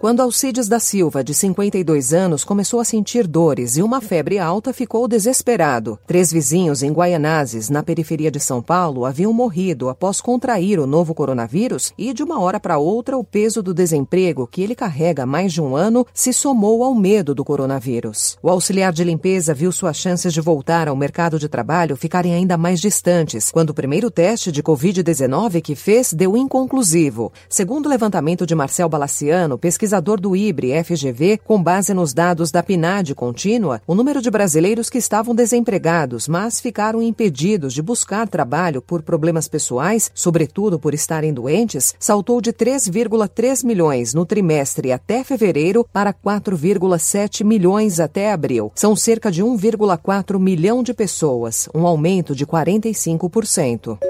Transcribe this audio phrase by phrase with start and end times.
[0.00, 4.72] Quando Alcides da Silva, de 52 anos, começou a sentir dores e uma febre alta,
[4.72, 5.98] ficou desesperado.
[6.06, 11.12] Três vizinhos em Guaianazes, na periferia de São Paulo, haviam morrido após contrair o novo
[11.16, 15.26] coronavírus e, de uma hora para outra, o peso do desemprego que ele carrega há
[15.26, 18.38] mais de um ano se somou ao medo do coronavírus.
[18.40, 22.56] O auxiliar de limpeza viu suas chances de voltar ao mercado de trabalho ficarem ainda
[22.56, 27.32] mais distantes, quando o primeiro teste de Covid-19 que fez deu inconclusivo.
[27.48, 32.50] Segundo o levantamento de Marcel Balaciano, pesquisador pesquisador do IBRE FGV, com base nos dados
[32.50, 38.28] da PNAD contínua, o número de brasileiros que estavam desempregados, mas ficaram impedidos de buscar
[38.28, 45.24] trabalho por problemas pessoais, sobretudo por estarem doentes, saltou de 3,3 milhões no trimestre até
[45.24, 48.70] fevereiro para 4,7 milhões até abril.
[48.74, 54.07] São cerca de 1,4 milhão de pessoas, um aumento de 45%.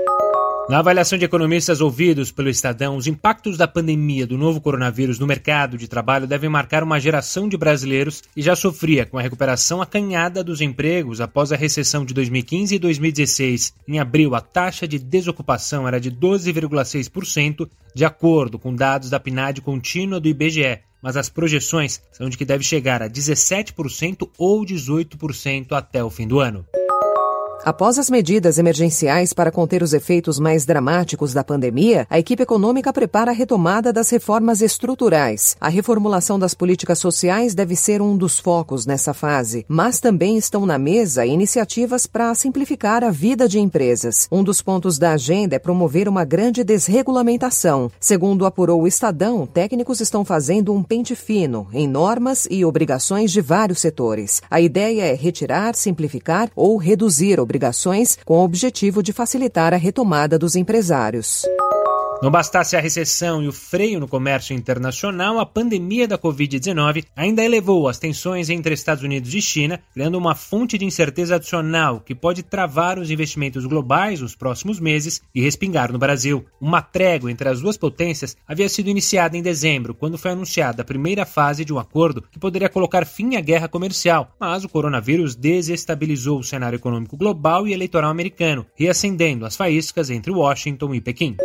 [0.68, 5.26] Na avaliação de economistas ouvidos pelo Estadão, os impactos da pandemia do novo coronavírus no
[5.26, 9.80] mercado de trabalho devem marcar uma geração de brasileiros que já sofria com a recuperação
[9.80, 13.72] acanhada dos empregos após a recessão de 2015 e 2016.
[13.88, 19.62] Em abril, a taxa de desocupação era de 12,6%, de acordo com dados da PNAD
[19.62, 25.70] contínua do IBGE mas as projeções são de que deve chegar a 17% ou 18%
[25.70, 26.66] até o fim do ano.
[27.68, 32.90] Após as medidas emergenciais para conter os efeitos mais dramáticos da pandemia, a equipe econômica
[32.94, 35.54] prepara a retomada das reformas estruturais.
[35.60, 40.64] A reformulação das políticas sociais deve ser um dos focos nessa fase, mas também estão
[40.64, 44.26] na mesa iniciativas para simplificar a vida de empresas.
[44.32, 47.90] Um dos pontos da agenda é promover uma grande desregulamentação.
[48.00, 53.42] Segundo apurou o Estadão, técnicos estão fazendo um pente fino em normas e obrigações de
[53.42, 54.40] vários setores.
[54.50, 60.38] A ideia é retirar, simplificar ou reduzir obrigações com o objetivo de facilitar a retomada
[60.38, 61.42] dos empresários.
[62.20, 67.44] Não bastasse a recessão e o freio no comércio internacional, a pandemia da Covid-19 ainda
[67.44, 72.16] elevou as tensões entre Estados Unidos e China, criando uma fonte de incerteza adicional que
[72.16, 76.44] pode travar os investimentos globais nos próximos meses e respingar no Brasil.
[76.60, 80.84] Uma trégua entre as duas potências havia sido iniciada em dezembro, quando foi anunciada a
[80.84, 85.36] primeira fase de um acordo que poderia colocar fim à guerra comercial, mas o coronavírus
[85.36, 91.36] desestabilizou o cenário econômico global e eleitoral americano, reacendendo as faíscas entre Washington e Pequim.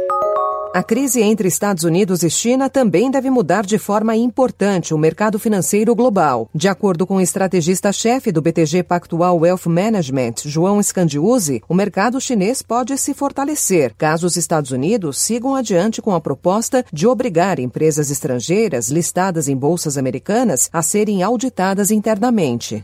[0.74, 5.38] A crise entre Estados Unidos e China também deve mudar de forma importante o mercado
[5.38, 6.50] financeiro global.
[6.52, 12.64] De acordo com o estrategista-chefe do BTG Pactual Wealth Management, João Scandiuzzi, o mercado chinês
[12.64, 18.10] pode se fortalecer caso os Estados Unidos sigam adiante com a proposta de obrigar empresas
[18.10, 22.84] estrangeiras listadas em bolsas americanas a serem auditadas internamente.